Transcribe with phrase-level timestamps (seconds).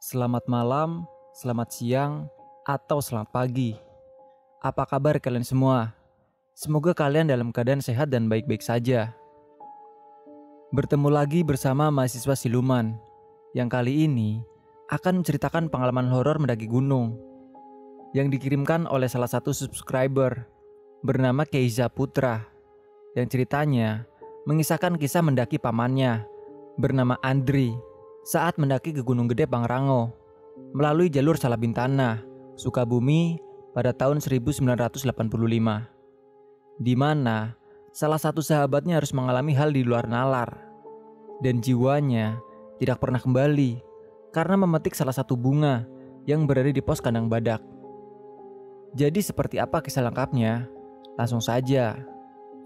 [0.00, 1.04] Selamat malam,
[1.36, 2.12] selamat siang,
[2.64, 3.76] atau selamat pagi.
[4.62, 5.92] Apa kabar kalian semua?
[6.54, 9.12] Semoga kalian dalam keadaan sehat dan baik-baik saja.
[10.70, 12.94] Bertemu lagi bersama mahasiswa siluman
[13.52, 14.40] yang kali ini
[14.88, 17.18] akan menceritakan pengalaman horor mendaki gunung
[18.14, 20.46] yang dikirimkan oleh salah satu subscriber
[21.02, 22.46] bernama Keiza Putra
[23.18, 24.06] yang ceritanya
[24.44, 26.28] mengisahkan kisah mendaki pamannya
[26.76, 27.72] bernama Andri
[28.24, 30.12] saat mendaki ke Gunung Gede Pangrango
[30.76, 32.20] melalui jalur Salabintana,
[32.56, 33.40] Sukabumi
[33.72, 35.00] pada tahun 1985.
[36.74, 37.54] Di mana
[37.94, 40.50] salah satu sahabatnya harus mengalami hal di luar nalar
[41.40, 42.38] dan jiwanya
[42.82, 43.80] tidak pernah kembali
[44.34, 45.86] karena memetik salah satu bunga
[46.28, 47.62] yang berada di pos kandang badak.
[48.94, 50.66] Jadi seperti apa kisah lengkapnya?
[51.18, 51.98] Langsung saja.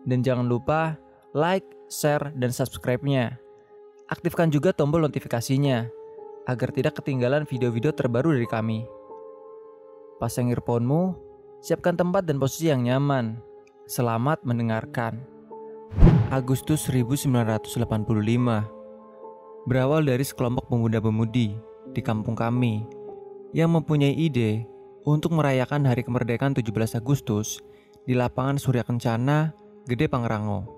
[0.09, 0.97] Dan jangan lupa
[1.35, 3.41] like, share, dan subscribe-nya
[4.09, 5.85] Aktifkan juga tombol notifikasinya
[6.49, 8.89] agar tidak ketinggalan video-video terbaru dari kami.
[10.17, 11.13] Pasang earphone-mu,
[11.61, 13.37] siapkan tempat dan posisi yang nyaman.
[13.85, 15.21] Selamat mendengarkan.
[16.33, 17.77] Agustus 1985
[19.69, 21.53] Berawal dari sekelompok pemuda-pemudi
[21.93, 22.89] di kampung kami
[23.53, 24.65] yang mempunyai ide
[25.05, 27.61] untuk merayakan hari kemerdekaan 17 Agustus
[28.09, 29.53] di lapangan Surya Kencana,
[29.85, 30.78] Gede Pangrango.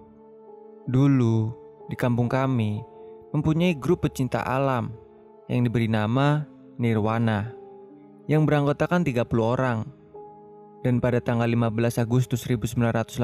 [0.88, 1.52] Dulu,
[1.92, 2.80] di kampung kami,
[3.36, 4.94] mempunyai grup pecinta alam
[5.50, 6.46] yang diberi nama
[6.80, 7.52] Nirwana
[8.30, 9.84] yang beranggotakan 30 orang.
[10.80, 13.20] Dan pada tanggal 15 Agustus 1985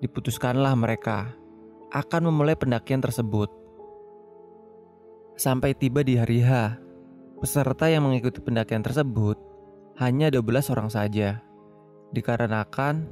[0.00, 1.36] diputuskanlah mereka
[1.92, 3.52] akan memulai pendakian tersebut.
[5.36, 6.80] Sampai tiba di hari H,
[7.44, 9.36] peserta yang mengikuti pendakian tersebut
[10.00, 11.44] hanya 12 orang saja.
[12.16, 13.04] Dikarenakan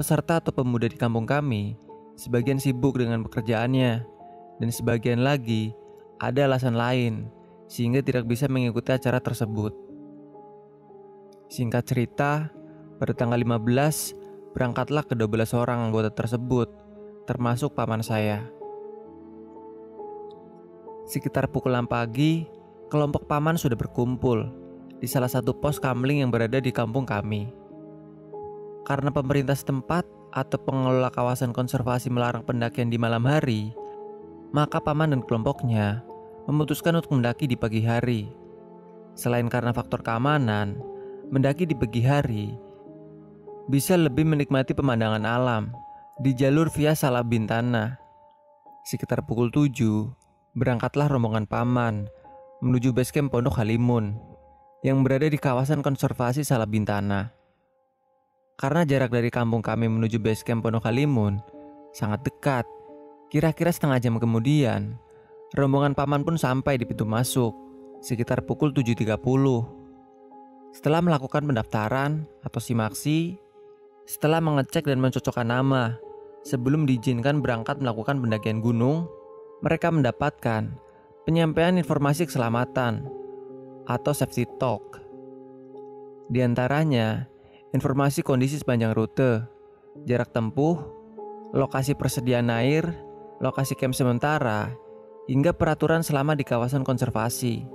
[0.00, 1.76] peserta atau pemuda di kampung kami
[2.18, 4.02] sebagian sibuk dengan pekerjaannya
[4.58, 5.70] dan sebagian lagi
[6.18, 7.30] ada alasan lain
[7.70, 9.70] sehingga tidak bisa mengikuti acara tersebut.
[11.46, 12.50] Singkat cerita,
[12.98, 16.66] pada tanggal 15 berangkatlah ke 12 orang anggota tersebut,
[17.30, 18.42] termasuk paman saya.
[21.06, 22.50] Sekitar pukul 6 pagi,
[22.90, 24.50] kelompok paman sudah berkumpul
[24.98, 27.48] di salah satu pos kamling yang berada di kampung kami.
[28.82, 33.72] Karena pemerintah setempat atau pengelola kawasan konservasi melarang pendakian di malam hari,
[34.52, 36.02] maka paman dan kelompoknya
[36.48, 38.32] memutuskan untuk mendaki di pagi hari.
[39.12, 40.80] Selain karena faktor keamanan,
[41.28, 42.56] mendaki di pagi hari
[43.68, 45.68] bisa lebih menikmati pemandangan alam
[46.24, 48.00] di jalur via Salabintana.
[48.88, 50.08] Sekitar pukul 7,
[50.56, 52.08] berangkatlah rombongan paman
[52.64, 54.16] menuju basecamp Pondok Halimun
[54.82, 57.37] yang berada di kawasan konservasi Salabintana.
[58.58, 61.38] Karena jarak dari kampung kami menuju basecamp Pondok Halimun
[61.94, 62.66] sangat dekat,
[63.28, 64.96] Kira-kira setengah jam kemudian,
[65.52, 67.52] rombongan paman pun sampai di pintu masuk
[68.00, 69.20] sekitar pukul 7.30.
[70.72, 73.36] Setelah melakukan pendaftaran atau simaksi,
[74.08, 76.00] setelah mengecek dan mencocokkan nama,
[76.40, 79.04] sebelum diizinkan berangkat melakukan pendakian gunung,
[79.60, 80.72] mereka mendapatkan
[81.28, 83.12] penyampaian informasi keselamatan
[83.84, 85.04] atau safety talk.
[86.32, 87.28] Di antaranya,
[87.72, 89.44] informasi kondisi sepanjang rute,
[90.08, 90.78] jarak tempuh,
[91.52, 92.84] lokasi persediaan air,
[93.40, 94.72] lokasi camp sementara,
[95.28, 97.68] hingga peraturan selama di kawasan konservasi,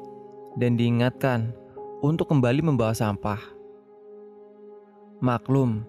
[0.57, 1.53] dan diingatkan
[2.01, 3.39] untuk kembali membawa sampah.
[5.23, 5.85] Maklum,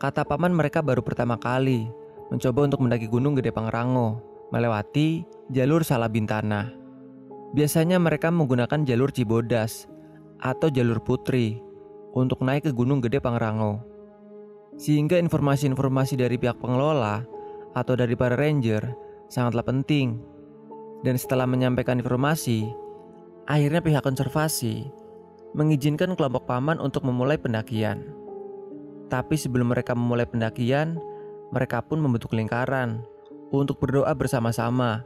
[0.00, 1.86] kata paman mereka baru pertama kali
[2.32, 4.18] mencoba untuk mendaki Gunung Gede Pangrango,
[4.50, 6.72] melewati jalur Salabintana.
[7.52, 9.84] Biasanya mereka menggunakan jalur Cibodas
[10.40, 11.60] atau jalur Putri
[12.12, 13.80] untuk naik ke Gunung Gede Pangrango.
[14.76, 17.24] Sehingga informasi-informasi dari pihak pengelola
[17.72, 18.84] atau dari para ranger
[19.28, 20.20] sangatlah penting.
[21.02, 22.70] Dan setelah menyampaikan informasi,
[23.50, 24.86] akhirnya pihak konservasi
[25.52, 28.08] mengizinkan kelompok paman untuk memulai pendakian.
[29.12, 30.96] Tapi sebelum mereka memulai pendakian,
[31.52, 33.04] mereka pun membentuk lingkaran
[33.52, 35.04] untuk berdoa bersama-sama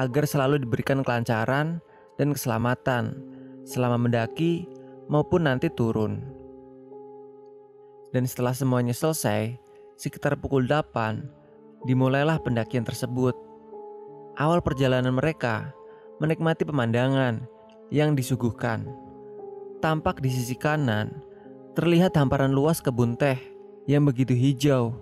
[0.00, 1.84] agar selalu diberikan kelancaran
[2.16, 3.20] dan keselamatan
[3.68, 4.64] selama mendaki
[5.12, 6.33] maupun nanti turun.
[8.14, 9.58] Dan setelah semuanya selesai,
[9.98, 11.26] sekitar pukul 8,
[11.82, 13.34] dimulailah pendakian tersebut
[14.38, 15.74] awal perjalanan mereka
[16.22, 17.42] menikmati pemandangan
[17.90, 18.86] yang disuguhkan.
[19.82, 21.10] Tampak di sisi kanan
[21.74, 23.36] terlihat hamparan luas kebun teh
[23.90, 24.94] yang begitu hijau.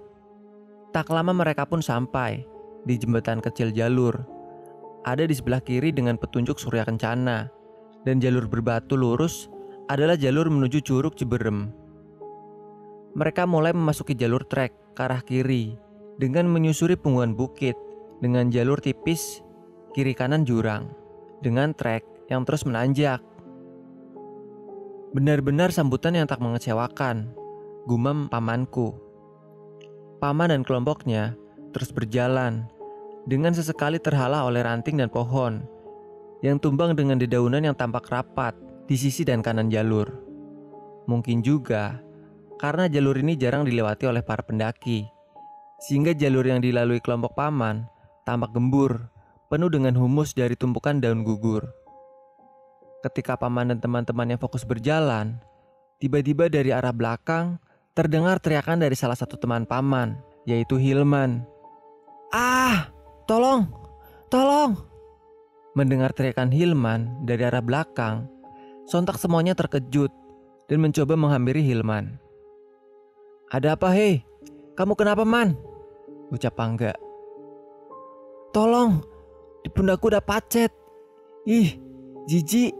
[0.90, 2.44] Tak lama mereka pun sampai
[2.88, 4.16] di jembatan kecil jalur.
[5.04, 7.48] Ada di sebelah kiri dengan petunjuk Surya Kencana
[8.08, 9.52] dan jalur berbatu lurus
[9.86, 11.81] adalah jalur menuju Curug Ciberem.
[13.12, 15.76] Mereka mulai memasuki jalur trek ke arah kiri
[16.16, 17.76] dengan menyusuri punggungan bukit
[18.24, 19.44] dengan jalur tipis
[19.92, 20.88] kiri kanan jurang
[21.44, 23.20] dengan trek yang terus menanjak.
[25.12, 27.36] Benar-benar sambutan yang tak mengecewakan,
[27.84, 28.96] gumam pamanku.
[30.16, 31.36] Paman dan kelompoknya
[31.76, 32.64] terus berjalan
[33.28, 35.68] dengan sesekali terhalang oleh ranting dan pohon
[36.40, 38.56] yang tumbang dengan dedaunan yang tampak rapat
[38.88, 40.08] di sisi dan kanan jalur.
[41.04, 42.00] Mungkin juga
[42.62, 45.02] karena jalur ini jarang dilewati oleh para pendaki,
[45.82, 47.90] sehingga jalur yang dilalui kelompok paman
[48.22, 49.10] tampak gembur,
[49.50, 51.66] penuh dengan humus dari tumpukan daun gugur.
[53.02, 55.42] Ketika paman dan teman-temannya fokus berjalan,
[55.98, 57.58] tiba-tiba dari arah belakang
[57.98, 60.14] terdengar teriakan dari salah satu teman paman,
[60.46, 61.42] yaitu Hilman.
[62.30, 62.94] Ah,
[63.26, 63.66] tolong,
[64.30, 64.78] tolong!
[65.74, 68.30] Mendengar teriakan Hilman dari arah belakang,
[68.86, 70.14] sontak semuanya terkejut
[70.70, 72.21] dan mencoba menghampiri Hilman.
[73.52, 74.24] Ada apa hei?
[74.80, 75.52] Kamu kenapa man?
[76.32, 76.96] Ucap Pangga.
[78.48, 79.04] Tolong,
[79.60, 80.72] di pundakku udah pacet.
[81.44, 81.76] Ih,
[82.24, 82.72] jijik.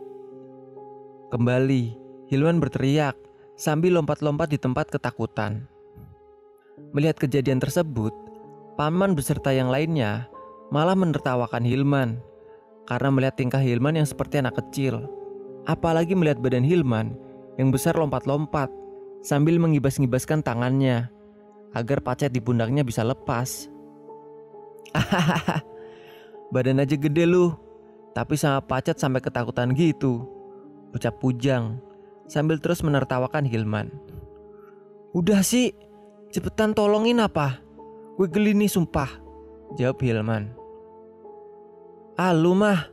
[1.29, 1.93] Kembali,
[2.33, 3.21] Hilman berteriak
[3.53, 5.69] sambil lompat-lompat di tempat ketakutan.
[6.97, 8.17] Melihat kejadian tersebut,
[8.81, 10.25] paman beserta yang lainnya
[10.73, 12.17] malah menertawakan Hilman
[12.89, 15.05] karena melihat tingkah Hilman yang seperti anak kecil.
[15.69, 17.13] Apalagi melihat badan Hilman
[17.61, 18.73] yang besar lompat-lompat
[19.23, 21.09] sambil mengibas-ngibaskan tangannya
[21.73, 23.71] agar pacet di pundaknya bisa lepas.
[26.53, 27.57] Badan aja gede lu,
[28.13, 30.29] tapi sama pacet sampai ketakutan gitu.
[30.93, 31.81] Ucap Pujang
[32.29, 33.89] sambil terus menertawakan Hilman.
[35.17, 35.73] Udah sih,
[36.29, 37.61] cepetan tolongin apa?
[38.21, 39.09] Gue geli nih sumpah,
[39.81, 40.53] jawab Hilman.
[42.21, 42.93] Ah lu mah,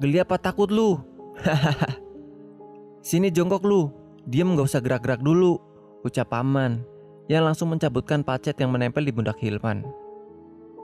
[0.00, 0.96] geli apa takut lu?
[3.08, 3.92] Sini jongkok lu,
[4.28, 5.56] Diam gak usah gerak-gerak dulu,
[6.04, 6.84] ucap paman
[7.32, 9.88] yang langsung mencabutkan pacet yang menempel di pundak Hilman.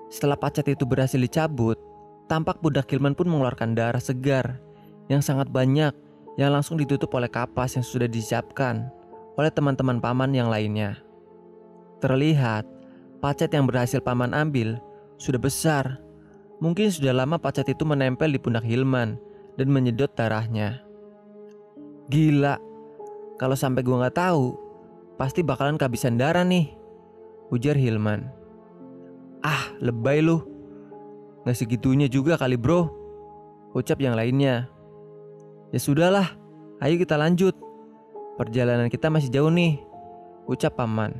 [0.08, 1.76] Setelah pacet itu berhasil dicabut,
[2.25, 4.56] tampak pundak Hilman pun mengeluarkan darah segar
[5.12, 5.93] yang sangat banyak
[6.41, 8.88] yang langsung ditutup oleh kapas yang sudah disiapkan
[9.37, 10.97] oleh teman-teman paman yang lainnya.
[12.00, 12.64] Terlihat,
[13.20, 14.81] pacet yang berhasil paman ambil
[15.20, 16.00] sudah besar.
[16.64, 19.20] Mungkin sudah lama pacet itu menempel di pundak Hilman
[19.61, 20.81] dan menyedot darahnya.
[22.08, 22.56] Gila,
[23.35, 24.55] kalau sampai gue nggak tahu,
[25.19, 26.71] pasti bakalan kehabisan darah nih.
[27.51, 28.31] Ujar Hilman.
[29.43, 30.41] Ah, lebay lu.
[31.45, 32.89] Nggak segitunya juga kali bro.
[33.75, 34.71] Ucap yang lainnya.
[35.75, 36.31] Ya sudahlah,
[36.79, 37.59] ayo kita lanjut.
[38.39, 39.83] Perjalanan kita masih jauh nih.
[40.47, 41.13] Ucap paman.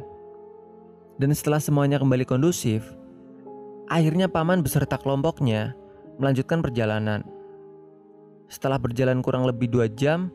[1.19, 2.83] Dan setelah semuanya kembali kondusif,
[3.91, 5.75] akhirnya paman beserta kelompoknya
[6.19, 7.23] melanjutkan perjalanan.
[8.51, 10.31] Setelah berjalan kurang lebih dua jam,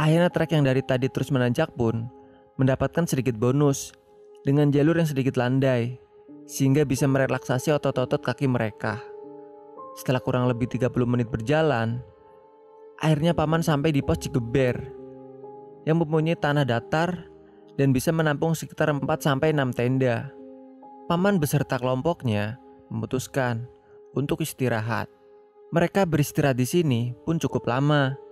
[0.00, 2.08] Akhirnya trek yang dari tadi terus menanjak pun
[2.56, 3.92] mendapatkan sedikit bonus
[4.48, 6.00] dengan jalur yang sedikit landai
[6.48, 8.96] sehingga bisa merelaksasi otot-otot kaki mereka.
[10.00, 12.00] Setelah kurang lebih 30 menit berjalan,
[12.96, 14.80] akhirnya paman sampai di pos Cigeber
[15.84, 17.28] yang mempunyai tanah datar
[17.76, 20.32] dan bisa menampung sekitar 4 sampai 6 tenda.
[21.12, 22.56] Paman beserta kelompoknya
[22.88, 23.68] memutuskan
[24.16, 25.12] untuk istirahat.
[25.76, 28.29] Mereka beristirahat di sini pun cukup lama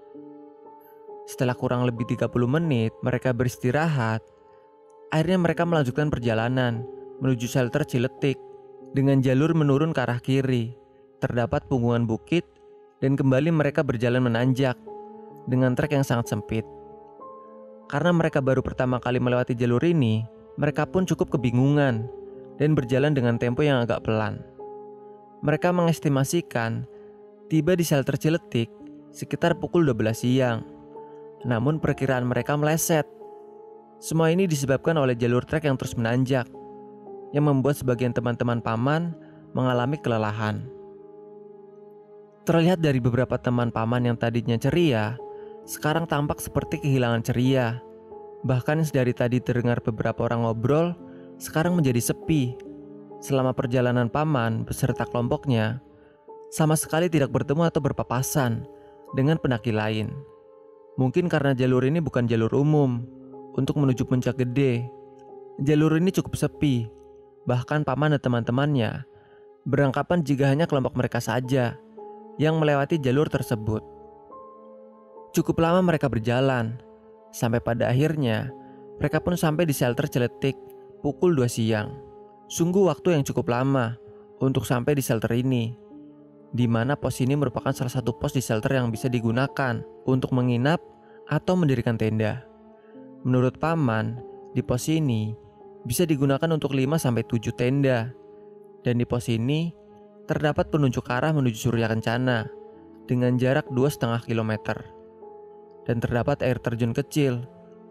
[1.29, 4.25] setelah kurang lebih 30 menit mereka beristirahat,
[5.13, 6.89] akhirnya mereka melanjutkan perjalanan
[7.21, 8.41] menuju shelter Ciletik
[8.97, 10.73] dengan jalur menurun ke arah kiri.
[11.21, 12.49] Terdapat punggungan bukit
[13.05, 14.79] dan kembali mereka berjalan menanjak
[15.45, 16.65] dengan trek yang sangat sempit.
[17.93, 20.25] Karena mereka baru pertama kali melewati jalur ini,
[20.57, 22.09] mereka pun cukup kebingungan
[22.57, 24.41] dan berjalan dengan tempo yang agak pelan.
[25.45, 26.89] Mereka mengestimasikan
[27.51, 28.71] tiba di shelter Ciletik
[29.11, 30.78] sekitar pukul 12 siang
[31.47, 33.07] namun perkiraan mereka meleset.
[33.99, 36.47] Semua ini disebabkan oleh jalur trek yang terus menanjak,
[37.35, 39.15] yang membuat sebagian teman-teman paman
[39.53, 40.67] mengalami kelelahan.
[42.47, 45.21] Terlihat dari beberapa teman paman yang tadinya ceria,
[45.69, 47.77] sekarang tampak seperti kehilangan ceria.
[48.47, 50.97] Bahkan dari tadi terdengar beberapa orang ngobrol,
[51.37, 52.57] sekarang menjadi sepi.
[53.19, 55.83] Selama perjalanan paman beserta kelompoknya,
[56.49, 58.65] sama sekali tidak bertemu atau berpapasan
[59.13, 60.09] dengan pendaki lain.
[60.99, 63.07] Mungkin karena jalur ini bukan jalur umum
[63.55, 64.91] untuk menuju puncak gede.
[65.63, 66.91] Jalur ini cukup sepi.
[67.47, 69.07] Bahkan paman dan teman-temannya
[69.63, 71.79] berangkapan jika hanya kelompok mereka saja
[72.37, 73.81] yang melewati jalur tersebut.
[75.33, 76.83] Cukup lama mereka berjalan,
[77.31, 78.51] sampai pada akhirnya
[78.99, 80.59] mereka pun sampai di shelter Celetik
[81.05, 81.95] pukul 2 siang.
[82.49, 83.95] Sungguh waktu yang cukup lama
[84.43, 85.77] untuk sampai di shelter ini
[86.53, 90.81] di mana pos ini merupakan salah satu pos di shelter yang bisa digunakan untuk menginap
[91.29, 92.49] atau mendirikan tenda.
[93.25, 94.17] Menurut paman,
[94.57, 95.37] di pos ini
[95.85, 98.13] bisa digunakan untuk 5 sampai 7 tenda.
[98.81, 99.75] Dan di pos ini
[100.25, 102.49] terdapat penunjuk arah menuju Surya Kencana
[103.05, 104.53] dengan jarak 2,5 km.
[105.85, 107.45] Dan terdapat air terjun kecil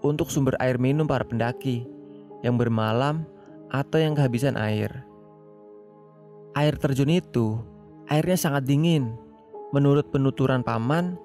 [0.06, 1.86] untuk sumber air minum para pendaki
[2.46, 3.26] yang bermalam
[3.74, 5.06] atau yang kehabisan air.
[6.54, 7.62] Air terjun itu
[8.08, 9.16] airnya sangat dingin.
[9.76, 11.20] Menurut penuturan paman,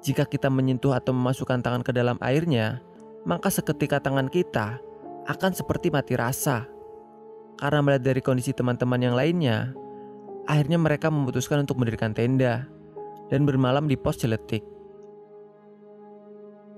[0.00, 2.80] jika kita menyentuh atau memasukkan tangan ke dalam airnya,
[3.28, 4.80] maka seketika tangan kita
[5.28, 6.66] akan seperti mati rasa.
[7.60, 9.70] Karena melihat dari kondisi teman-teman yang lainnya,
[10.50, 12.66] akhirnya mereka memutuskan untuk mendirikan tenda
[13.30, 14.64] dan bermalam di pos celetik.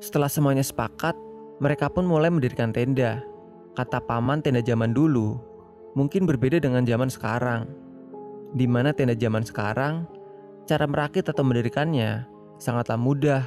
[0.02, 1.16] Setelah semuanya sepakat,
[1.62, 3.24] mereka pun mulai mendirikan tenda.
[3.72, 5.40] Kata paman tenda zaman dulu
[5.96, 7.83] mungkin berbeda dengan zaman sekarang.
[8.54, 10.06] Di mana tenda zaman sekarang,
[10.70, 12.22] cara merakit atau mendirikannya
[12.62, 13.42] sangatlah mudah.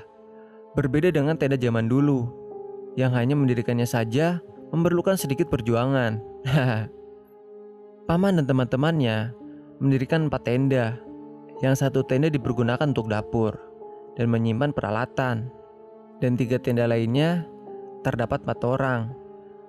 [0.75, 2.27] Berbeda dengan tenda zaman dulu,
[2.99, 4.43] yang hanya mendirikannya saja
[4.75, 6.19] memerlukan sedikit perjuangan.
[8.07, 9.31] Paman dan teman-temannya
[9.79, 10.99] mendirikan empat tenda.
[11.63, 13.57] Yang satu tenda dipergunakan untuk dapur
[14.19, 15.49] dan menyimpan peralatan.
[16.19, 17.47] Dan tiga tenda lainnya
[18.01, 19.13] terdapat empat orang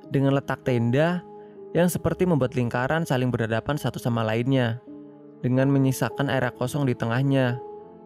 [0.09, 1.21] dengan letak tenda
[1.77, 4.81] yang seperti membuat lingkaran saling berhadapan satu sama lainnya
[5.45, 7.59] dengan menyisakan area kosong di tengahnya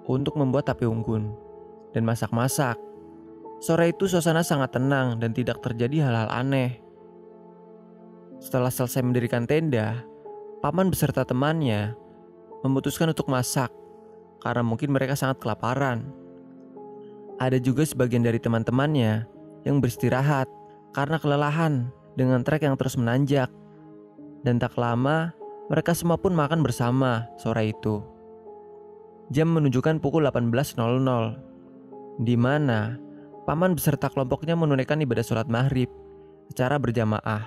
[0.05, 1.33] untuk membuat api unggun
[1.97, 2.77] dan masak-masak.
[3.63, 6.83] Sore itu suasana sangat tenang dan tidak terjadi hal-hal aneh.
[8.43, 10.03] Setelah selesai mendirikan tenda,
[10.59, 11.95] paman beserta temannya
[12.67, 13.71] memutuskan untuk masak
[14.43, 16.11] karena mungkin mereka sangat kelaparan.
[17.39, 19.27] Ada juga sebagian dari teman-temannya
[19.63, 20.51] yang beristirahat
[20.91, 23.49] karena kelelahan dengan trek yang terus menanjak.
[24.43, 25.31] Dan tak lama,
[25.71, 28.03] mereka semua pun makan bersama sore itu.
[29.31, 30.79] Jam menunjukkan pukul 18.00,
[32.21, 32.99] di mana
[33.47, 35.89] paman beserta kelompoknya menunaikan ibadah sholat maghrib
[36.51, 37.47] secara berjamaah.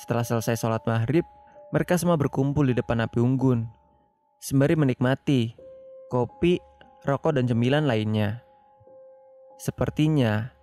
[0.00, 1.22] Setelah selesai sholat maghrib,
[1.70, 3.68] mereka semua berkumpul di depan api unggun,
[4.42, 5.54] sembari menikmati
[6.10, 6.58] kopi,
[7.06, 8.42] rokok, dan cemilan lainnya.
[9.58, 10.54] Sepertinya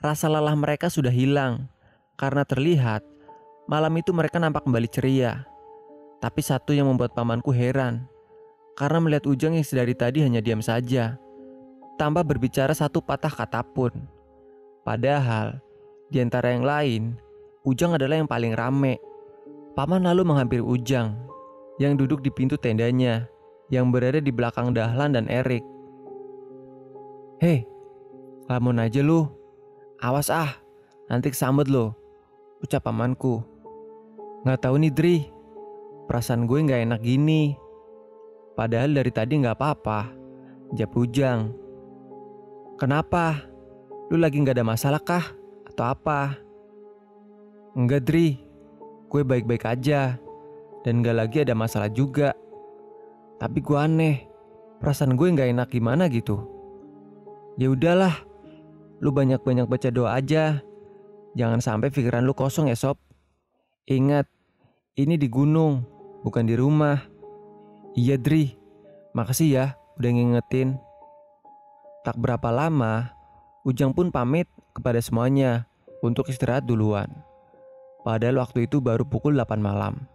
[0.00, 1.68] Rasa lelah mereka sudah hilang
[2.16, 3.04] karena terlihat
[3.68, 5.44] malam itu mereka nampak kembali ceria.
[6.20, 8.04] Tapi satu yang membuat pamanku heran
[8.76, 11.16] karena melihat Ujang yang sedari tadi hanya diam saja
[11.96, 13.92] tanpa berbicara satu patah kata pun.
[14.84, 15.60] Padahal
[16.08, 17.02] di antara yang lain,
[17.64, 18.96] Ujang adalah yang paling rame.
[19.76, 21.16] Paman lalu menghampiri Ujang
[21.80, 23.28] yang duduk di pintu tendanya
[23.72, 25.64] yang berada di belakang Dahlan dan Erik.
[27.40, 27.64] Hei,
[28.48, 29.24] lamun aja lu,
[30.00, 30.56] Awas ah,
[31.08, 31.96] nanti kesambet lo,
[32.60, 33.40] ucap pamanku.
[34.44, 35.16] Gak tahu nih Dri,
[36.10, 37.54] perasaan gue gak enak gini.
[38.58, 40.10] Padahal dari tadi gak apa-apa,
[40.74, 41.54] jawab Ujang.
[42.74, 43.46] Kenapa?
[44.10, 45.22] Lu lagi gak ada masalah kah?
[45.70, 46.34] Atau apa?
[47.78, 48.42] Enggak Dri,
[49.06, 50.18] gue baik-baik aja.
[50.82, 52.34] Dan gak lagi ada masalah juga.
[53.38, 54.26] Tapi gue aneh,
[54.82, 56.42] perasaan gue gak enak gimana gitu.
[57.54, 58.26] Ya udahlah,
[59.00, 60.60] Lu banyak-banyak baca doa aja.
[61.32, 63.00] Jangan sampai pikiran lu kosong ya sob.
[63.88, 64.28] Ingat,
[65.00, 67.02] ini di gunung, bukan di rumah.
[67.96, 68.54] Iya Dri,
[69.12, 69.66] makasih ya
[69.98, 70.78] udah ngingetin.
[72.06, 73.12] Tak berapa lama,
[73.68, 75.68] Ujang pun pamit kepada semuanya
[76.00, 77.12] untuk istirahat duluan.
[78.00, 80.08] Padahal waktu itu baru pukul 8 malam.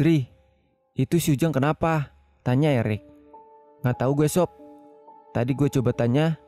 [0.00, 0.24] Dri,
[0.96, 2.16] itu si Ujang kenapa?
[2.40, 3.04] Tanya Erik.
[3.84, 4.48] Gak tahu gue sob.
[5.36, 6.40] Tadi gue coba tanya,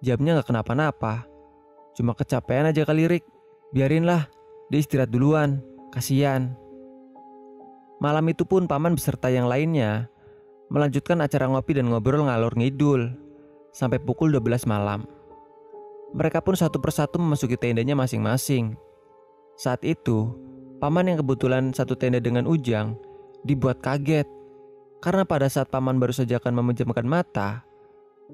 [0.00, 1.28] Jamnya gak kenapa-napa.
[1.92, 3.28] Cuma kecapean aja kali Rick.
[3.76, 4.32] Biarinlah,
[4.72, 5.60] dia istirahat duluan.
[5.92, 6.56] Kasian.
[8.00, 10.08] Malam itu pun paman beserta yang lainnya
[10.72, 13.12] melanjutkan acara ngopi dan ngobrol ngalor ngidul
[13.76, 15.04] sampai pukul 12 malam.
[16.16, 18.74] Mereka pun satu persatu memasuki tendanya masing-masing.
[19.54, 20.32] Saat itu,
[20.80, 22.96] paman yang kebetulan satu tenda dengan Ujang
[23.44, 24.26] dibuat kaget
[25.04, 27.68] karena pada saat paman baru saja akan memejamkan mata,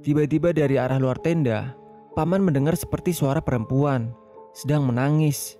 [0.04, 1.72] Tiba-tiba dari arah luar tenda,
[2.12, 4.12] paman mendengar seperti suara perempuan
[4.52, 5.56] sedang menangis.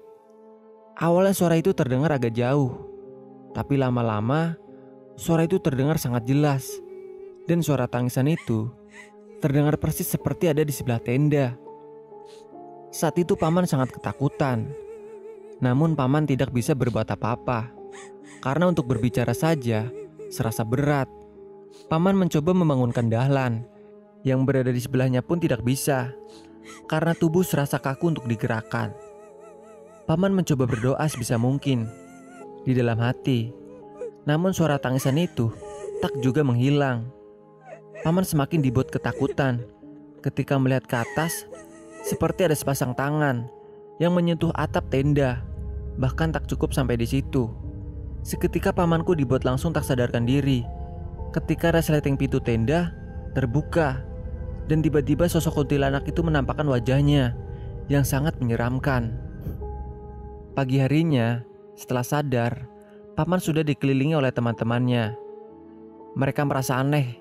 [1.01, 2.96] Awalnya suara itu terdengar agak jauh,
[3.57, 4.53] tapi lama-lama
[5.17, 6.69] suara itu terdengar sangat jelas.
[7.49, 8.69] Dan suara tangisan itu
[9.41, 11.57] terdengar persis seperti ada di sebelah tenda.
[12.93, 14.69] Saat itu paman sangat ketakutan.
[15.65, 17.73] Namun paman tidak bisa berbuat apa-apa.
[18.45, 19.89] Karena untuk berbicara saja
[20.29, 21.09] serasa berat.
[21.89, 23.65] Paman mencoba membangunkan Dahlan
[24.27, 26.13] yang berada di sebelahnya pun tidak bisa
[26.91, 28.91] karena tubuh serasa kaku untuk digerakkan.
[30.05, 31.87] Paman mencoba berdoa sebisa mungkin
[32.67, 33.55] di dalam hati,
[34.27, 35.55] namun suara tangisan itu
[36.03, 37.07] tak juga menghilang.
[38.03, 39.63] Paman semakin dibuat ketakutan
[40.21, 41.47] ketika melihat ke atas
[42.03, 43.47] seperti ada sepasang tangan
[44.03, 45.41] yang menyentuh atap tenda,
[45.97, 47.49] bahkan tak cukup sampai di situ.
[48.27, 50.67] Seketika pamanku dibuat langsung tak sadarkan diri
[51.31, 52.91] ketika resleting pintu tenda
[53.37, 54.03] terbuka
[54.67, 57.39] dan tiba-tiba sosok kuntilanak itu menampakkan wajahnya
[57.87, 59.15] yang sangat menyeramkan.
[60.59, 61.45] Pagi harinya,
[61.77, 62.65] setelah sadar,
[63.15, 65.13] paman sudah dikelilingi oleh teman-temannya.
[66.17, 67.21] Mereka merasa aneh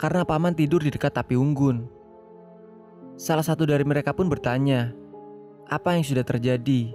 [0.00, 1.84] karena paman tidur di dekat api unggun.
[3.20, 4.96] Salah satu dari mereka pun bertanya,
[5.68, 6.90] "Apa yang sudah terjadi?"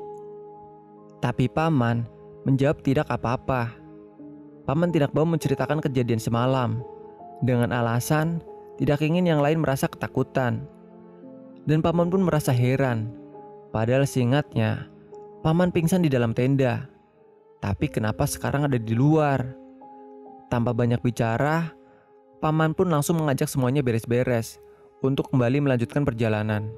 [1.22, 2.10] Tapi paman
[2.44, 3.74] menjawab tidak apa-apa.
[4.66, 6.82] Paman tidak mau menceritakan kejadian semalam
[7.46, 8.42] dengan alasan
[8.78, 10.66] tidak ingin yang lain merasa ketakutan.
[11.68, 13.12] Dan paman pun merasa heran.
[13.74, 14.88] Padahal seingatnya,
[15.42, 16.90] paman pingsan di dalam tenda.
[17.62, 19.44] Tapi kenapa sekarang ada di luar?
[20.48, 21.74] Tanpa banyak bicara,
[22.40, 24.62] paman pun langsung mengajak semuanya beres-beres
[25.04, 26.70] untuk kembali melanjutkan perjalanan.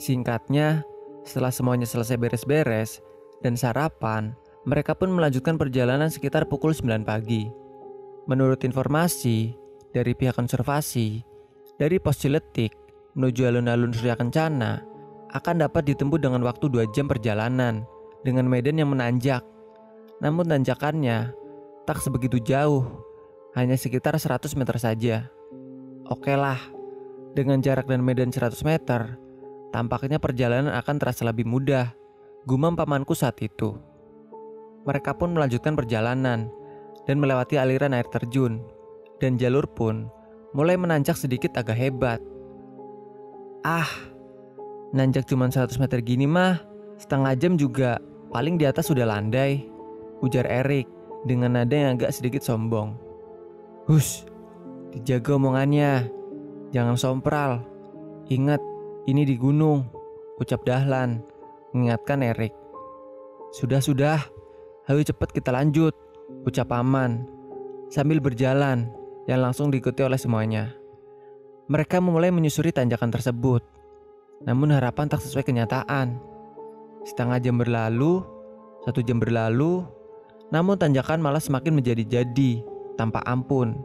[0.00, 0.86] Singkatnya,
[1.26, 3.04] setelah semuanya selesai beres-beres
[3.44, 4.32] dan sarapan,
[4.64, 7.52] mereka pun melanjutkan perjalanan sekitar pukul 9 pagi.
[8.24, 9.52] Menurut informasi,
[9.90, 11.20] dari pihak konservasi,
[11.76, 12.72] dari pos Ciletik
[13.18, 14.89] menuju alun-alun Surya Kencana
[15.30, 17.86] akan dapat ditempuh dengan waktu 2 jam perjalanan
[18.26, 19.42] dengan medan yang menanjak.
[20.20, 21.32] Namun tanjakannya
[21.88, 22.84] tak sebegitu jauh,
[23.56, 25.16] hanya sekitar 100 meter saja.
[26.10, 26.58] Oke lah,
[27.32, 29.16] dengan jarak dan medan 100 meter,
[29.70, 31.94] tampaknya perjalanan akan terasa lebih mudah,
[32.44, 33.78] gumam pamanku saat itu.
[34.84, 36.50] Mereka pun melanjutkan perjalanan
[37.06, 38.64] dan melewati aliran air terjun
[39.20, 40.08] dan jalur pun
[40.56, 42.20] mulai menanjak sedikit agak hebat.
[43.60, 43.88] Ah,
[44.90, 46.58] nanjak cuma 100 meter gini mah,
[46.98, 49.66] setengah jam juga paling di atas sudah landai,
[50.22, 50.86] ujar Erik
[51.26, 52.94] dengan nada yang agak sedikit sombong.
[53.86, 54.26] Hus,
[54.94, 56.06] dijaga omongannya,
[56.74, 57.62] jangan sompral.
[58.30, 58.62] Ingat,
[59.10, 59.90] ini di gunung,
[60.38, 61.22] ucap Dahlan,
[61.74, 62.54] mengingatkan Erik.
[63.50, 64.22] Sudah-sudah,
[64.86, 65.94] ayo cepat kita lanjut,
[66.46, 67.26] ucap Paman,
[67.90, 68.90] sambil berjalan
[69.26, 70.70] yang langsung diikuti oleh semuanya.
[71.66, 73.62] Mereka memulai menyusuri tanjakan tersebut,
[74.44, 76.16] namun harapan tak sesuai kenyataan.
[77.04, 78.24] Setengah jam berlalu,
[78.84, 79.84] satu jam berlalu,
[80.52, 82.64] namun tanjakan malah semakin menjadi-jadi
[82.96, 83.76] tanpa ampun.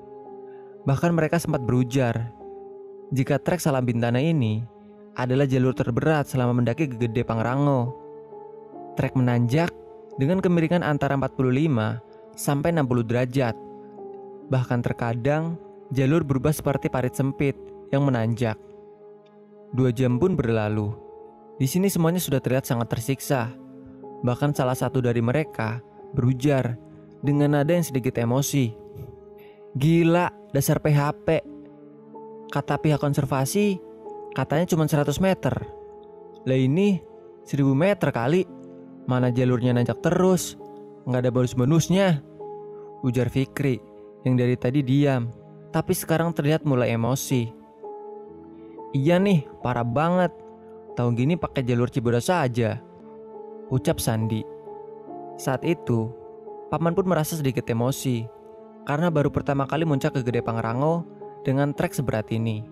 [0.87, 2.31] Bahkan mereka sempat berujar,
[3.11, 4.63] jika trek Salam Bintana ini
[5.15, 7.95] adalah jalur terberat selama mendaki ke Gede Pangrango.
[8.99, 9.71] Trek menanjak
[10.19, 11.99] dengan kemiringan antara 45
[12.35, 13.55] sampai 60 derajat.
[14.51, 15.59] Bahkan terkadang
[15.91, 17.55] jalur berubah seperti parit sempit
[17.91, 18.59] yang menanjak.
[19.75, 20.95] Dua jam pun berlalu.
[21.59, 23.51] Di sini semuanya sudah terlihat sangat tersiksa.
[24.23, 25.83] Bahkan salah satu dari mereka
[26.15, 26.79] berujar
[27.19, 28.71] dengan nada yang sedikit emosi.
[29.75, 31.43] Gila, dasar PHP.
[32.47, 33.75] Kata pihak konservasi,
[34.31, 35.67] katanya cuma 100 meter.
[36.47, 37.03] Lah ini
[37.43, 38.47] 1000 meter kali.
[39.11, 40.55] Mana jalurnya nanjak terus,
[41.03, 42.23] nggak ada bonus-bonusnya.
[43.03, 43.83] Ujar Fikri
[44.23, 45.27] yang dari tadi diam,
[45.75, 47.64] tapi sekarang terlihat mulai emosi.
[48.95, 50.31] Iya nih, parah banget.
[50.95, 52.79] Tahu gini pakai jalur Cibodas saja.
[53.67, 54.39] Ucap Sandi.
[55.35, 56.15] Saat itu,
[56.65, 58.25] Paman pun merasa sedikit emosi
[58.89, 61.05] karena baru pertama kali muncak ke Gede Pangrango
[61.45, 62.65] dengan trek seberat ini.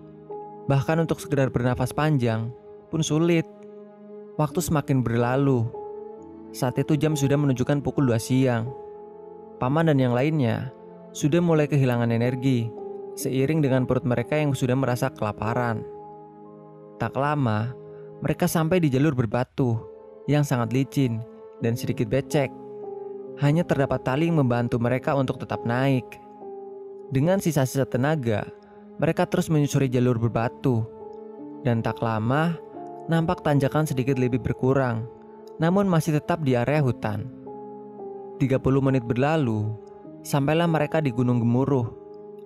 [0.66, 2.50] Bahkan untuk sekedar bernafas panjang
[2.90, 3.46] pun sulit.
[4.34, 5.68] Waktu semakin berlalu.
[6.50, 8.66] Saat itu jam sudah menunjukkan pukul 2 siang.
[9.62, 10.74] Paman dan yang lainnya
[11.14, 12.66] sudah mulai kehilangan energi
[13.14, 15.93] seiring dengan perut mereka yang sudah merasa kelaparan.
[17.04, 17.68] Tak lama,
[18.24, 19.76] mereka sampai di jalur berbatu
[20.24, 21.20] yang sangat licin
[21.60, 22.48] dan sedikit becek.
[23.44, 26.08] Hanya terdapat tali yang membantu mereka untuk tetap naik.
[27.12, 28.48] Dengan sisa-sisa tenaga,
[28.96, 30.88] mereka terus menyusuri jalur berbatu.
[31.60, 32.56] Dan tak lama,
[33.12, 35.04] nampak tanjakan sedikit lebih berkurang,
[35.60, 37.28] namun masih tetap di area hutan.
[38.40, 39.76] 30 menit berlalu,
[40.24, 41.84] Sampailah mereka di Gunung Gemuruh,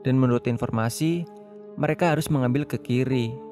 [0.02, 1.22] dan menurut informasi,
[1.78, 3.46] mereka harus mengambil ke kiri.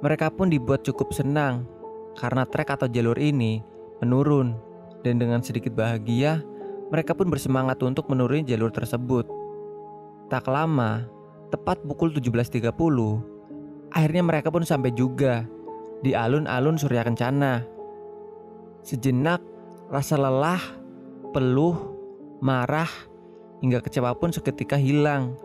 [0.00, 1.68] Mereka pun dibuat cukup senang
[2.16, 3.60] karena trek atau jalur ini
[4.00, 4.56] menurun,
[5.04, 6.40] dan dengan sedikit bahagia,
[6.88, 9.28] mereka pun bersemangat untuk menuruni jalur tersebut.
[10.32, 11.04] Tak lama,
[11.52, 12.72] tepat pukul 17.30,
[13.92, 15.44] akhirnya mereka pun sampai juga
[16.00, 17.64] di alun-alun Surya Kencana.
[18.80, 19.44] Sejenak,
[19.92, 20.62] rasa lelah,
[21.36, 21.76] peluh,
[22.40, 22.88] marah,
[23.60, 25.36] hingga kecewa pun seketika hilang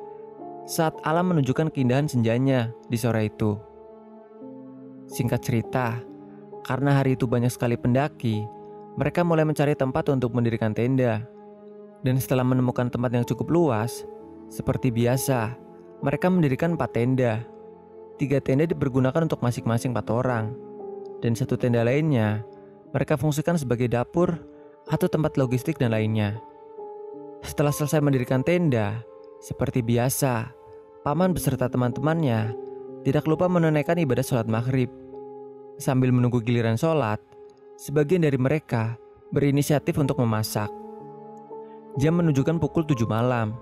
[0.66, 3.60] saat alam menunjukkan keindahan senjanya di sore itu.
[5.06, 6.02] Singkat cerita,
[6.66, 8.42] karena hari itu banyak sekali pendaki,
[8.98, 11.26] mereka mulai mencari tempat untuk mendirikan tenda.
[12.02, 14.06] Dan setelah menemukan tempat yang cukup luas,
[14.50, 15.58] seperti biasa,
[16.02, 17.46] mereka mendirikan empat tenda.
[18.18, 20.56] Tiga tenda dipergunakan untuk masing-masing empat orang,
[21.20, 22.46] dan satu tenda lainnya
[22.96, 24.40] mereka fungsikan sebagai dapur
[24.88, 26.40] atau tempat logistik dan lainnya.
[27.44, 29.04] Setelah selesai mendirikan tenda,
[29.46, 30.50] Seperti biasa,
[31.06, 32.65] paman beserta teman-temannya
[33.06, 34.90] tidak lupa menunaikan ibadah sholat maghrib.
[35.78, 37.22] Sambil menunggu giliran sholat,
[37.78, 38.98] sebagian dari mereka
[39.30, 40.74] berinisiatif untuk memasak.
[42.02, 43.54] Jam menunjukkan pukul 7 malam.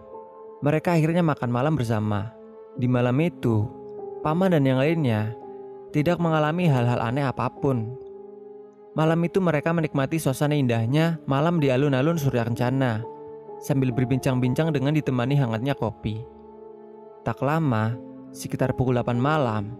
[0.63, 2.31] Mereka akhirnya makan malam bersama.
[2.79, 3.67] Di malam itu,
[4.23, 5.35] paman dan yang lainnya
[5.91, 7.99] tidak mengalami hal-hal aneh apa pun.
[8.95, 13.03] Malam itu mereka menikmati suasana indahnya malam di alun-alun Surya Kencana
[13.59, 16.23] sambil berbincang-bincang dengan ditemani hangatnya kopi.
[17.27, 17.97] Tak lama,
[18.33, 19.77] sekitar pukul 8 malam,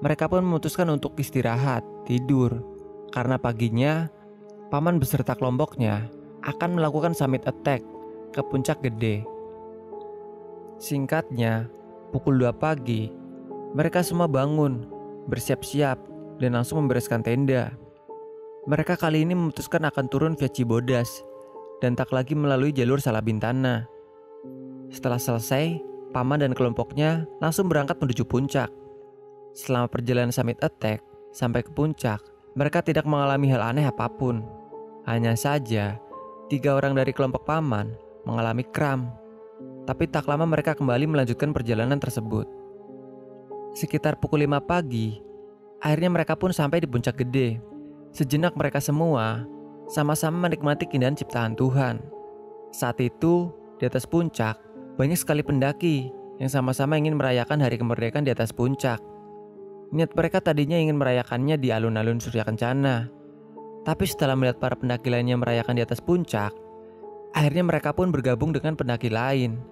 [0.00, 2.62] mereka pun memutuskan untuk istirahat, tidur,
[3.10, 4.06] karena paginya
[4.70, 6.06] paman beserta kelompoknya
[6.46, 7.82] akan melakukan summit attack
[8.30, 9.26] ke puncak gede.
[10.78, 11.66] Singkatnya,
[12.14, 13.10] pukul 2 pagi,
[13.74, 14.86] mereka semua bangun,
[15.26, 15.98] bersiap-siap,
[16.38, 17.74] dan langsung membereskan tenda.
[18.68, 21.22] Mereka kali ini memutuskan akan turun via Cibodas
[21.80, 23.86] dan tak lagi melalui jalur Salabintana.
[24.90, 25.80] Setelah selesai,
[26.14, 28.70] Paman dan kelompoknya langsung berangkat menuju puncak.
[29.56, 31.00] Selama perjalanan summit attack
[31.32, 32.20] sampai ke puncak,
[32.54, 34.44] mereka tidak mengalami hal aneh apa pun.
[35.06, 35.96] Hanya saja,
[36.50, 37.94] tiga orang dari kelompok Paman
[38.26, 39.08] mengalami kram.
[39.86, 42.48] Tapi tak lama mereka kembali melanjutkan perjalanan tersebut.
[43.76, 45.20] Sekitar pukul 5 pagi,
[45.78, 47.76] akhirnya mereka pun sampai di puncak gede
[48.16, 49.44] Sejenak mereka semua
[49.92, 52.00] sama-sama menikmati keindahan ciptaan Tuhan.
[52.72, 54.56] Saat itu, di atas puncak,
[54.96, 56.08] banyak sekali pendaki
[56.40, 59.00] yang sama-sama ingin merayakan hari kemerdekaan di atas puncak.
[59.92, 63.08] Niat mereka tadinya ingin merayakannya di alun-alun Surya Kencana.
[63.86, 66.50] Tapi setelah melihat para pendaki lainnya merayakan di atas puncak,
[67.36, 69.62] akhirnya mereka pun bergabung dengan pendaki lain.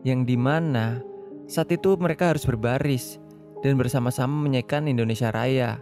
[0.00, 1.04] Yang di mana
[1.44, 3.20] saat itu mereka harus berbaris
[3.60, 5.76] dan bersama-sama menyanyikan Indonesia Raya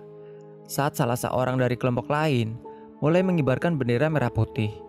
[0.67, 2.59] saat salah seorang dari kelompok lain
[2.99, 4.88] mulai mengibarkan bendera merah putih.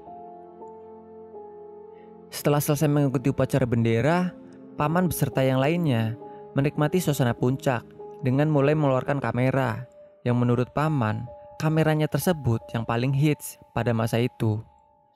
[2.29, 4.33] Setelah selesai mengikuti upacara bendera,
[4.77, 6.13] paman beserta yang lainnya
[6.53, 7.85] menikmati suasana puncak
[8.25, 9.85] dengan mulai mengeluarkan kamera
[10.23, 11.25] yang menurut paman
[11.57, 14.61] kameranya tersebut yang paling hits pada masa itu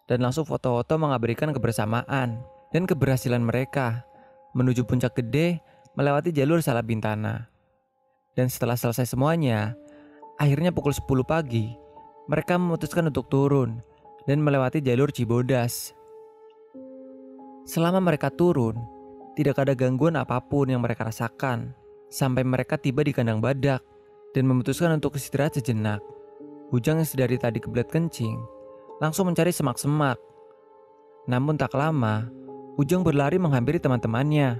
[0.07, 2.41] dan langsung foto-foto mengabadikan kebersamaan
[2.75, 4.03] dan keberhasilan mereka
[4.51, 5.61] menuju puncak gede
[5.95, 7.47] melewati jalur Salabintana.
[8.33, 9.77] Dan setelah selesai semuanya,
[10.41, 11.77] Akhirnya pukul 10 pagi,
[12.25, 13.85] mereka memutuskan untuk turun
[14.25, 15.93] dan melewati jalur Cibodas.
[17.63, 18.75] Selama mereka turun,
[19.39, 21.71] tidak ada gangguan apa pun yang mereka rasakan
[22.11, 23.79] sampai mereka tiba di kandang badak
[24.35, 26.03] dan memutuskan untuk istirahat sejenak.
[26.75, 28.35] Ujang yang sedari tadi kebelet kencing
[28.99, 30.19] langsung mencari semak-semak.
[31.25, 32.27] Namun tak lama,
[32.73, 34.57] Ujang berlari menghampiri teman-temannya.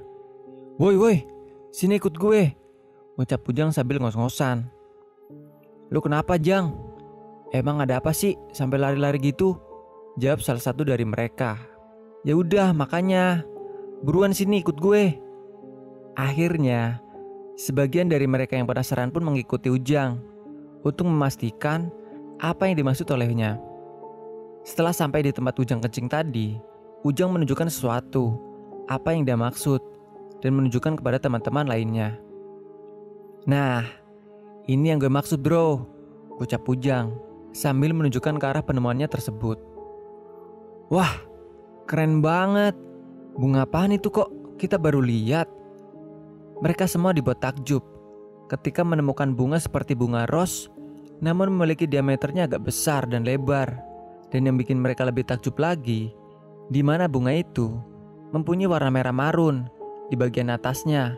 [0.77, 1.17] Woi woi,
[1.73, 2.53] sini ikut gue,
[3.17, 4.69] ucap Ujang sambil ngos-ngosan.
[5.89, 6.77] Lu kenapa Jang?
[7.49, 9.57] Emang ada apa sih sampai lari-lari gitu?
[10.21, 11.72] Jawab salah satu dari mereka.
[12.23, 13.43] Ya udah makanya
[13.99, 15.19] buruan sini ikut gue.
[16.15, 17.03] Akhirnya
[17.59, 20.23] sebagian dari mereka yang penasaran pun mengikuti Ujang
[20.87, 21.91] untuk memastikan
[22.39, 23.59] apa yang dimaksud olehnya.
[24.63, 26.55] Setelah sampai di tempat Ujang kencing tadi,
[27.03, 28.39] Ujang menunjukkan sesuatu,
[28.87, 29.83] apa yang dia maksud,
[30.39, 32.15] dan menunjukkan kepada teman-teman lainnya.
[33.43, 33.83] Nah,
[34.71, 35.83] ini yang gue maksud bro,
[36.39, 37.11] ucap Pujang
[37.51, 39.59] sambil menunjukkan ke arah penemuannya tersebut.
[40.87, 41.11] Wah,
[41.89, 42.75] keren banget.
[43.33, 44.29] Bunga apaan itu kok
[44.61, 45.49] kita baru lihat?
[46.61, 47.81] Mereka semua dibuat takjub
[48.47, 50.69] ketika menemukan bunga seperti bunga ros
[51.23, 53.79] namun memiliki diameternya agak besar dan lebar.
[54.33, 56.09] Dan yang bikin mereka lebih takjub lagi,
[56.73, 57.69] di mana bunga itu
[58.33, 59.69] mempunyai warna merah marun
[60.09, 61.13] di bagian atasnya,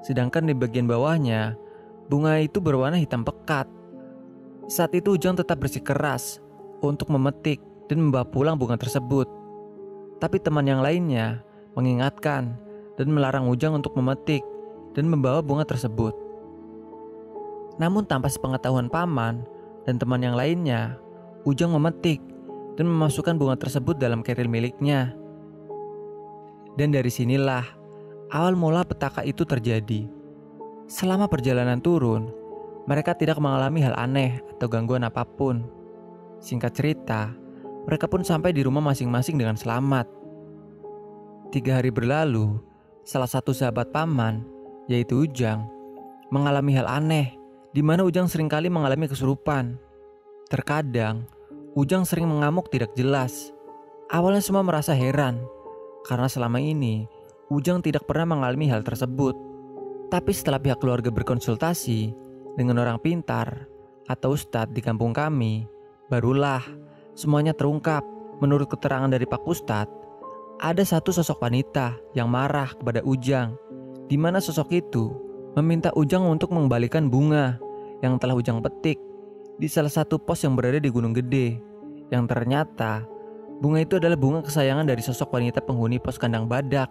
[0.00, 1.60] sedangkan di bagian bawahnya
[2.04, 3.64] Bunga itu berwarna hitam pekat.
[4.68, 6.40] Saat itu Ujang tetap bersikeras
[6.84, 9.24] untuk memetik dan membawa pulang bunga tersebut.
[10.24, 11.44] Tapi teman yang lainnya
[11.76, 12.56] mengingatkan
[12.96, 14.40] dan melarang Ujang untuk memetik
[14.96, 16.16] dan membawa bunga tersebut.
[17.76, 19.44] Namun tanpa sepengetahuan paman
[19.84, 20.96] dan teman yang lainnya,
[21.44, 22.24] Ujang memetik
[22.80, 25.12] dan memasukkan bunga tersebut dalam keril miliknya.
[26.80, 27.68] Dan dari sinilah
[28.32, 30.08] awal mula petaka itu terjadi.
[30.88, 32.32] Selama perjalanan turun,
[32.88, 35.68] mereka tidak mengalami hal aneh atau gangguan apa pun.
[36.40, 37.43] Singkat cerita,
[37.84, 40.08] mereka pun sampai di rumah masing-masing dengan selamat.
[41.52, 42.58] Tiga hari berlalu,
[43.04, 44.42] salah satu sahabat paman,
[44.88, 45.68] yaitu Ujang,
[46.32, 47.36] mengalami hal aneh
[47.76, 49.76] di mana Ujang sering kali mengalami kesurupan.
[50.48, 51.28] Terkadang,
[51.76, 53.52] Ujang sering mengamuk tidak jelas.
[54.08, 55.42] Awalnya semua merasa heran,
[56.08, 57.04] karena selama ini
[57.52, 59.36] Ujang tidak pernah mengalami hal tersebut.
[60.08, 62.14] Tapi setelah pihak keluarga berkonsultasi
[62.56, 63.68] dengan orang pintar
[64.08, 65.66] atau ustadz di kampung kami,
[66.08, 66.62] barulah
[67.14, 68.02] semuanya terungkap.
[68.42, 69.94] Menurut keterangan dari Pak Ustadz,
[70.58, 73.54] ada satu sosok wanita yang marah kepada Ujang,
[74.10, 75.14] di mana sosok itu
[75.54, 77.58] meminta Ujang untuk mengembalikan bunga
[78.02, 78.98] yang telah Ujang petik
[79.58, 81.62] di salah satu pos yang berada di Gunung Gede.
[82.10, 83.06] Yang ternyata
[83.62, 86.90] bunga itu adalah bunga kesayangan dari sosok wanita penghuni pos kandang badak.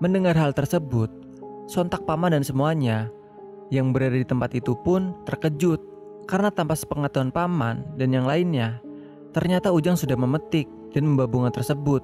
[0.00, 1.08] Mendengar hal tersebut,
[1.68, 3.12] sontak paman dan semuanya
[3.68, 5.80] yang berada di tempat itu pun terkejut
[6.24, 8.80] karena tanpa sepengetahuan paman dan yang lainnya,
[9.30, 12.02] ternyata Ujang sudah memetik dan membawa bunga tersebut.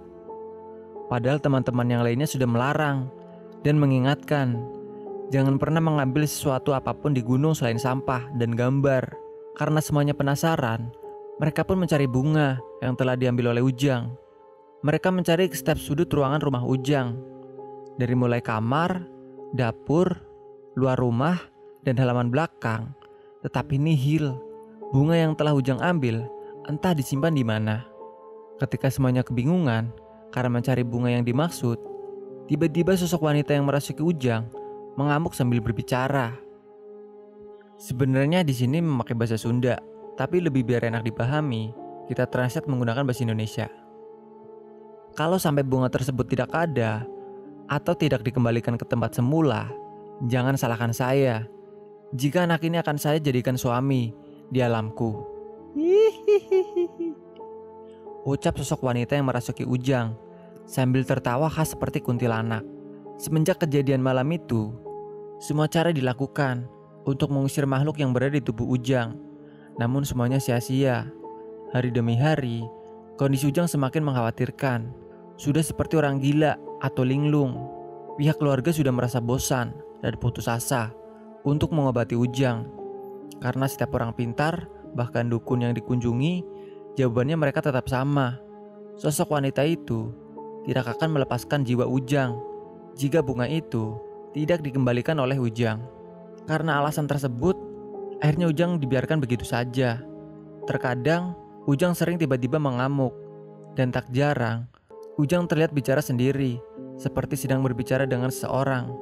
[1.06, 3.06] Padahal teman-teman yang lainnya sudah melarang
[3.62, 4.58] dan mengingatkan
[5.30, 9.06] jangan pernah mengambil sesuatu apa pun di gunung selain sampah dan gambar.
[9.56, 10.92] Karena semuanya penasaran,
[11.40, 14.12] mereka pun mencari bunga yang telah diambil oleh Ujang.
[14.84, 17.16] Mereka mencari ke setiap sudut ruangan rumah Ujang.
[17.96, 19.00] Dari mulai kamar,
[19.56, 20.12] dapur,
[20.76, 21.40] luar rumah,
[21.88, 22.92] dan halaman belakang.
[23.40, 24.36] Tetapi nihil,
[24.92, 26.28] bunga yang telah Ujang ambil
[26.66, 27.86] entah disimpan di mana.
[28.58, 29.94] Ketika semuanya kebingungan,
[30.34, 31.78] karena mencari bunga yang dimaksud,
[32.50, 34.50] tiba-tiba sosok wanita yang merasuki Ujang
[34.98, 36.34] mengamuk sambil berbicara.
[37.76, 39.76] Sebenarnya di sini memakai bahasa Sunda,
[40.16, 41.70] tapi lebih biar enak dipahami,
[42.08, 43.68] kita translate menggunakan bahasa Indonesia.
[45.12, 47.04] Kalau sampai bunga tersebut tidak ada
[47.68, 49.68] atau tidak dikembalikan ke tempat semula,
[50.24, 51.44] jangan salahkan saya.
[52.16, 54.16] Jika anak ini akan saya jadikan suami
[54.48, 55.35] di alamku.
[58.24, 60.16] Ucap sosok wanita yang merasuki Ujang
[60.64, 62.64] sambil tertawa khas seperti kuntilanak.
[63.20, 64.72] Semenjak kejadian malam itu,
[65.36, 66.64] semua cara dilakukan
[67.04, 69.20] untuk mengusir makhluk yang berada di tubuh Ujang.
[69.76, 71.12] Namun semuanya sia-sia.
[71.76, 72.64] Hari demi hari,
[73.20, 74.88] kondisi Ujang semakin mengkhawatirkan.
[75.36, 77.68] Sudah seperti orang gila atau linglung.
[78.16, 80.88] Pihak keluarga sudah merasa bosan dan putus asa
[81.44, 82.64] untuk mengobati Ujang.
[83.44, 86.40] Karena setiap orang pintar, bahkan dukun yang dikunjungi,
[86.96, 88.40] jawabannya mereka tetap sama.
[88.96, 90.08] Sosok wanita itu
[90.64, 92.34] tidak akan melepaskan jiwa Ujang
[92.96, 94.00] jika bunga itu
[94.32, 95.84] tidak dikembalikan oleh Ujang.
[96.48, 97.54] Karena alasan tersebut,
[98.24, 100.00] akhirnya Ujang dibiarkan begitu saja.
[100.64, 101.36] Terkadang,
[101.68, 103.12] Ujang sering tiba-tiba mengamuk,
[103.76, 104.64] dan tak jarang,
[105.20, 106.60] Ujang terlihat bicara sendiri,
[106.96, 108.92] seperti sedang berbicara dengan seseorang,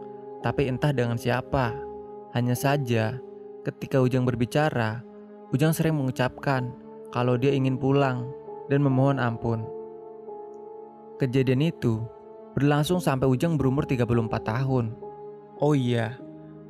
[0.43, 1.75] tapi entah dengan siapa.
[2.35, 3.19] Hanya saja,
[3.63, 5.03] ketika Ujang berbicara,
[5.55, 6.75] Ujang sering mengucapkan
[7.15, 8.27] kalau dia ingin pulang
[8.67, 9.63] dan memohon ampun.
[11.23, 12.03] Kejadian itu
[12.59, 14.03] berlangsung sampai Ujang berumur 34
[14.43, 14.99] tahun.
[15.63, 16.19] Oh iya,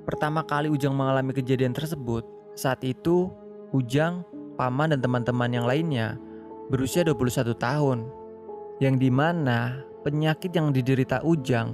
[0.04, 3.32] pertama kali Ujang mengalami kejadian tersebut, saat itu
[3.72, 4.20] Ujang,
[4.60, 6.20] Paman dan teman-teman yang lainnya
[6.68, 8.04] berusia 21 tahun.
[8.84, 11.72] Yang di mana penyakit yang diderita Ujang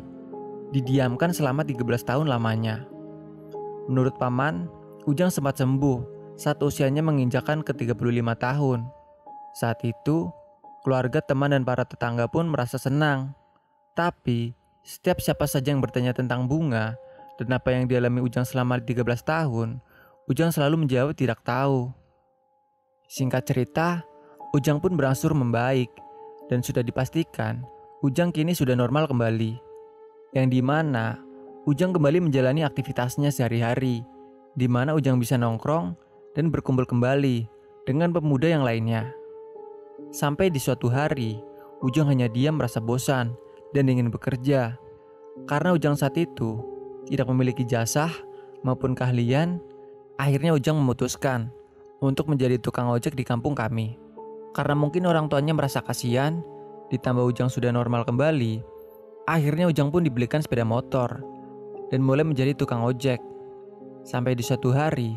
[0.70, 2.87] didiamkan selama 13 tahun lamanya.
[3.90, 4.70] Menurut Paman,
[5.11, 8.00] Ujang sempat sembuh saat usianya menginjakan ke 35
[8.40, 8.88] tahun.
[9.53, 10.33] Saat itu,
[10.81, 13.37] Keluarga, teman, dan para tetangga pun merasa senang.
[13.92, 16.96] Tapi, setiap siapa saja yang bertanya tentang bunga
[17.37, 19.76] dan apa yang dialami Ujang selama 13 tahun,
[20.24, 21.92] Ujang selalu menjawab tidak tahu.
[23.12, 24.00] Singkat cerita,
[24.57, 25.92] Ujang pun berangsur membaik
[26.48, 27.61] dan sudah dipastikan
[28.00, 29.61] Ujang kini sudah normal kembali.
[30.33, 31.20] Yang di mana
[31.68, 34.00] Ujang kembali menjalani aktivitasnya sehari-hari,
[34.57, 37.46] di mana Ujang bisa nongkrong dan berkumpul kembali
[37.86, 39.10] dengan pemuda yang lainnya.
[40.10, 41.38] Sampai di suatu hari,
[41.80, 43.32] Ujang hanya diam merasa bosan
[43.72, 44.76] dan ingin bekerja.
[45.48, 46.60] Karena Ujang saat itu
[47.08, 48.12] tidak memiliki jasa
[48.60, 49.56] maupun keahlian,
[50.20, 51.48] akhirnya Ujang memutuskan
[52.04, 53.96] untuk menjadi tukang ojek di kampung kami.
[54.52, 56.44] Karena mungkin orang tuanya merasa kasihan,
[56.92, 58.60] ditambah Ujang sudah normal kembali,
[59.24, 61.22] akhirnya Ujang pun dibelikan sepeda motor
[61.88, 63.22] dan mulai menjadi tukang ojek.
[64.04, 65.16] Sampai di suatu hari,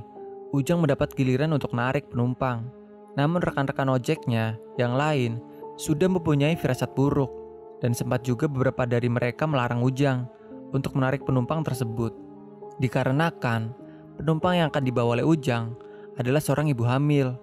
[0.54, 2.70] Ujang mendapat giliran untuk narik penumpang.
[3.18, 5.42] Namun rekan-rekan ojeknya yang lain
[5.82, 7.34] sudah mempunyai firasat buruk
[7.82, 10.30] dan sempat juga beberapa dari mereka melarang Ujang
[10.70, 12.14] untuk menarik penumpang tersebut.
[12.78, 13.74] Dikarenakan
[14.22, 15.74] penumpang yang akan dibawa oleh Ujang
[16.22, 17.34] adalah seorang ibu hamil.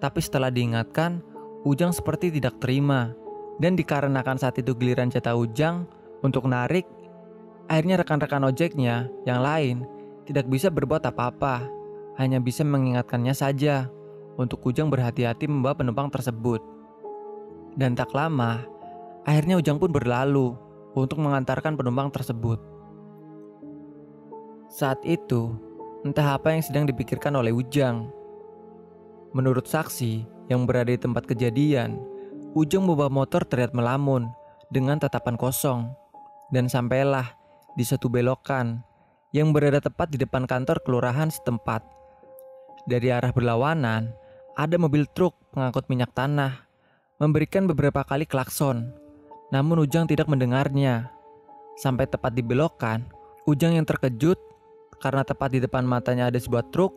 [0.00, 1.20] Tapi setelah diingatkan,
[1.68, 3.12] Ujang seperti tidak terima.
[3.60, 5.84] Dan dikarenakan saat itu giliran jatah Ujang
[6.24, 6.88] untuk narik,
[7.68, 9.84] akhirnya rekan-rekan ojeknya yang lain
[10.24, 11.75] tidak bisa berbuat apa-apa,
[12.16, 13.88] hanya bisa mengingatkannya saja
[14.36, 16.60] untuk Ujang berhati-hati membawa penumpang tersebut.
[17.76, 18.64] Dan tak lama,
[19.24, 20.56] akhirnya Ujang pun berlalu
[20.96, 22.60] untuk mengantarkan penumpang tersebut.
[24.72, 25.56] Saat itu,
[26.04, 28.08] entah apa yang sedang dipikirkan oleh Ujang.
[29.36, 32.00] Menurut saksi yang berada di tempat kejadian,
[32.56, 34.32] Ujang membawa motor terlihat melamun
[34.72, 35.92] dengan tatapan kosong
[36.48, 37.36] dan sampailah
[37.76, 38.80] di satu belokan
[39.36, 41.95] yang berada tepat di depan kantor kelurahan setempat.
[42.86, 44.14] Dari arah berlawanan,
[44.54, 46.70] ada mobil truk pengangkut minyak tanah
[47.18, 48.94] memberikan beberapa kali klakson.
[49.50, 51.10] Namun Ujang tidak mendengarnya.
[51.82, 53.02] Sampai tepat di belokan,
[53.50, 54.38] Ujang yang terkejut
[55.02, 56.94] karena tepat di depan matanya ada sebuah truk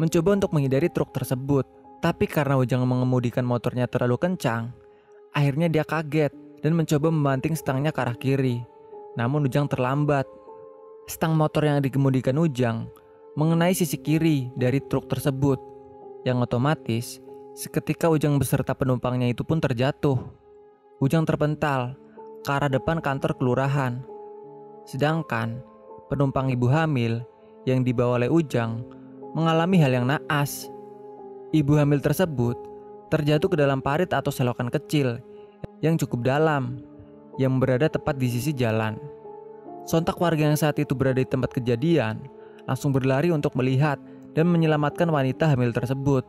[0.00, 1.68] mencoba untuk menghindari truk tersebut.
[2.00, 4.72] Tapi karena Ujang mengemudikan motornya terlalu kencang,
[5.36, 6.32] akhirnya dia kaget
[6.64, 8.64] dan mencoba membanting stangnya ke arah kiri.
[9.20, 10.24] Namun Ujang terlambat.
[11.06, 12.88] Stang motor yang dikemudikan Ujang
[13.36, 15.60] mengenai sisi kiri dari truk tersebut,
[16.24, 17.20] yang otomatis
[17.52, 20.16] seketika Ujang beserta penumpangnya itu pun terjatuh.
[21.04, 21.94] Ujang terpental
[22.40, 24.00] ke arah depan kantor kelurahan.
[24.88, 25.60] Sedangkan
[26.08, 27.20] penumpang ibu hamil
[27.68, 28.80] yang dibawa oleh Ujang
[29.36, 30.72] mengalami hal yang naas.
[31.52, 32.56] Ibu hamil tersebut
[33.12, 35.20] terjatuh ke dalam parit atau selokan kecil
[35.84, 36.80] yang cukup dalam
[37.36, 38.96] yang berada tepat di sisi jalan.
[39.84, 42.35] Sontak warga yang saat itu berada di tempat kejadian
[42.66, 43.96] langsung berlari untuk melihat
[44.34, 46.26] dan menyelamatkan wanita hamil tersebut.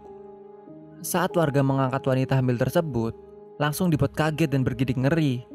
[1.04, 3.14] Saat warga mengangkat wanita hamil tersebut,
[3.62, 5.46] langsung dibuat kaget dan bergidik ngeri,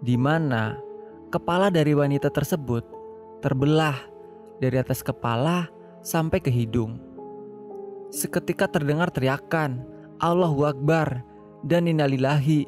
[0.00, 0.78] di mana
[1.30, 2.82] kepala dari wanita tersebut
[3.44, 3.98] terbelah
[4.58, 5.68] dari atas kepala
[6.00, 6.98] sampai ke hidung.
[8.10, 9.86] Seketika terdengar teriakan,
[10.18, 11.22] Allahu Akbar
[11.62, 12.66] dan Innalillahi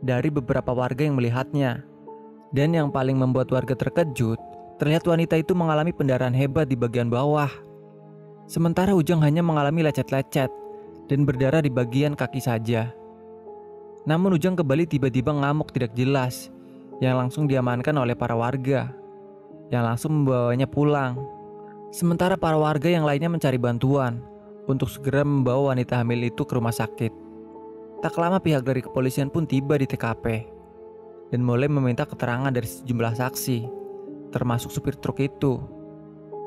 [0.00, 1.84] dari beberapa warga yang melihatnya.
[2.48, 4.40] Dan yang paling membuat warga terkejut,
[4.78, 7.50] terlihat wanita itu mengalami pendarahan hebat di bagian bawah.
[8.48, 10.48] Sementara Ujang hanya mengalami lecet-lecet
[11.10, 12.94] dan berdarah di bagian kaki saja.
[14.08, 16.48] Namun Ujang kembali tiba-tiba ngamuk tidak jelas
[17.02, 18.94] yang langsung diamankan oleh para warga
[19.68, 21.20] yang langsung membawanya pulang.
[21.92, 24.24] Sementara para warga yang lainnya mencari bantuan
[24.68, 27.12] untuk segera membawa wanita hamil itu ke rumah sakit.
[27.98, 30.46] Tak lama pihak dari kepolisian pun tiba di TKP
[31.28, 33.77] dan mulai meminta keterangan dari sejumlah saksi,
[34.30, 35.60] termasuk supir truk itu.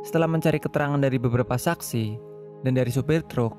[0.01, 2.17] Setelah mencari keterangan dari beberapa saksi
[2.65, 3.53] dan dari supir truk,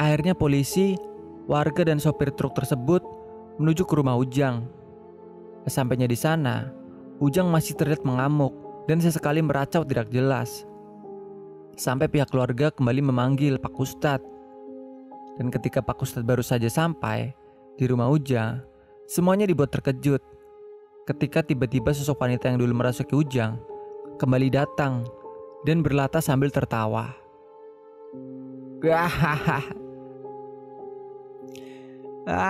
[0.00, 0.96] akhirnya polisi,
[1.44, 3.04] warga dan sopir truk tersebut
[3.60, 4.64] menuju ke rumah Ujang.
[5.68, 6.72] Sesampainya di sana,
[7.20, 8.52] Ujang masih terlihat mengamuk
[8.88, 10.64] dan sesekali meracau tidak jelas.
[11.74, 14.32] Sampai pihak keluarga kembali memanggil Pak Ustadz.
[15.34, 17.34] Dan ketika Pak Ustadz baru saja sampai
[17.74, 18.62] di rumah Ujang,
[19.04, 20.24] Semuanya dibuat terkejut
[21.04, 23.60] ketika tiba-tiba sosok wanita yang dulu merasuki Ujang
[24.16, 25.04] kembali datang
[25.68, 27.12] dan berlata sambil tertawa.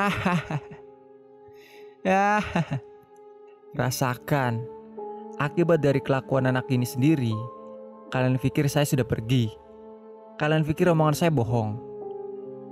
[3.78, 4.62] Rasakan
[5.42, 7.34] akibat dari kelakuan anak ini sendiri.
[8.14, 9.50] Kalian pikir saya sudah pergi.
[10.38, 11.78] Kalian pikir omongan saya bohong.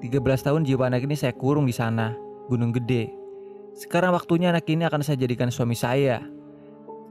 [0.03, 2.15] 13 tahun jiwa anak ini saya kurung di sana,
[2.51, 3.22] Gunung Gede.
[3.73, 6.21] Sekarang waktunya anak ini akan saya jadikan suami saya.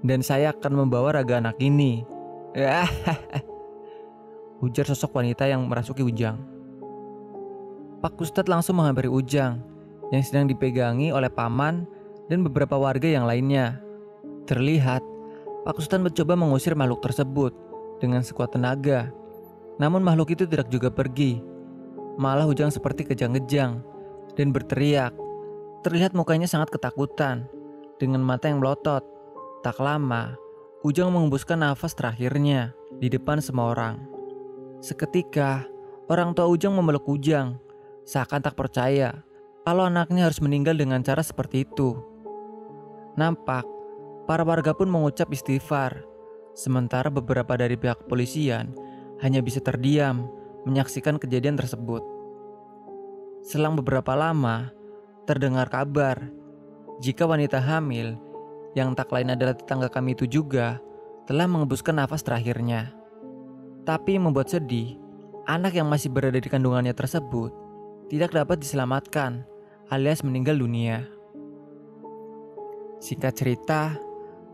[0.02, 2.06] Dan saya akan membawa raga anak ini.
[4.66, 6.38] Ujar sosok wanita yang merasuki Ujang.
[8.02, 9.62] Pak Ustadz langsung menghampiri Ujang
[10.10, 11.86] yang sedang dipegangi oleh paman
[12.30, 13.78] dan beberapa warga yang lainnya.
[14.50, 15.06] Terlihat,
[15.66, 17.54] Pak Ustadz mencoba mengusir makhluk tersebut
[18.02, 19.14] dengan sekuat tenaga.
[19.78, 21.46] Namun makhluk itu tidak juga pergi.
[22.18, 23.86] Malah Ujang seperti kejang-kejang
[24.34, 25.14] dan berteriak.
[25.82, 27.50] Terlihat mukanya sangat ketakutan,
[27.98, 29.02] dengan mata yang melotot.
[29.66, 30.38] Tak lama,
[30.82, 34.02] Ujang mengembuskan nafas terakhirnya di depan semua orang.
[34.82, 35.66] Seketika,
[36.10, 37.62] orang tua Ujang memeluk Ujang,
[38.06, 39.22] seakan tak percaya
[39.62, 41.94] kalau anaknya harus meninggal dengan cara seperti itu.
[43.14, 43.66] Nampak,
[44.26, 46.02] para warga pun mengucap istighfar,
[46.58, 48.74] sementara beberapa dari pihak kepolisian
[49.22, 50.26] hanya bisa terdiam
[50.66, 52.02] menyaksikan kejadian tersebut.
[53.46, 54.74] Selang beberapa lama,
[55.32, 56.28] terdengar kabar
[57.00, 58.20] jika wanita hamil
[58.76, 60.84] yang tak lain adalah tetangga kami itu juga
[61.24, 62.92] telah mengembuskan nafas terakhirnya.
[63.88, 65.00] Tapi membuat sedih,
[65.48, 67.56] anak yang masih berada di kandungannya tersebut
[68.12, 69.48] tidak dapat diselamatkan
[69.88, 71.08] alias meninggal dunia.
[73.00, 73.96] Singkat cerita,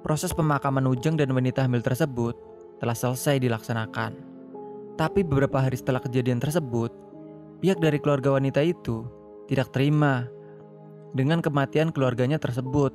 [0.06, 2.38] proses pemakaman Ujang dan wanita hamil tersebut
[2.78, 4.14] telah selesai dilaksanakan.
[4.94, 6.94] Tapi beberapa hari setelah kejadian tersebut,
[7.66, 9.04] pihak dari keluarga wanita itu
[9.50, 10.37] tidak terima
[11.16, 12.92] dengan kematian keluarganya tersebut,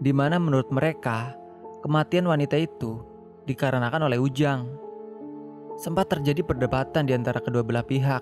[0.00, 1.36] di mana menurut mereka
[1.84, 3.04] kematian wanita itu
[3.44, 4.68] dikarenakan oleh Ujang.
[5.80, 8.20] Sempat terjadi perdebatan di antara kedua belah pihak,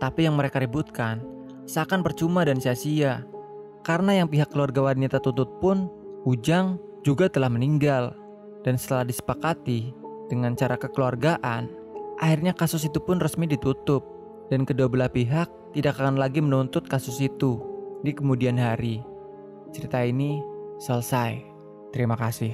[0.00, 1.24] tapi yang mereka ributkan
[1.64, 3.24] seakan percuma dan sia-sia.
[3.84, 5.92] Karena yang pihak keluarga wanita tuntut pun
[6.24, 8.16] Ujang juga telah meninggal.
[8.64, 9.92] Dan setelah disepakati
[10.32, 11.68] dengan cara kekeluargaan,
[12.16, 14.00] akhirnya kasus itu pun resmi ditutup.
[14.48, 17.73] Dan kedua belah pihak tidak akan lagi menuntut kasus itu
[18.04, 19.00] di kemudian hari.
[19.72, 20.44] Cerita ini
[20.76, 21.40] selesai.
[21.90, 22.52] Terima kasih.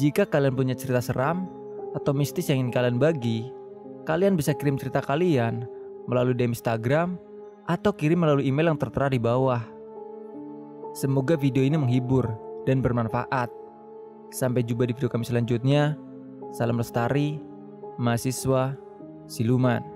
[0.00, 1.48] Jika kalian punya cerita seram
[1.92, 3.48] atau mistis yang ingin kalian bagi,
[4.08, 5.68] kalian bisa kirim cerita kalian
[6.08, 7.20] melalui DM Instagram
[7.68, 9.60] atau kirim melalui email yang tertera di bawah.
[10.96, 12.24] Semoga video ini menghibur
[12.64, 13.52] dan bermanfaat.
[14.32, 15.96] Sampai jumpa di video kami selanjutnya.
[16.52, 17.36] Salam lestari,
[18.00, 18.76] mahasiswa,
[19.28, 19.95] siluman.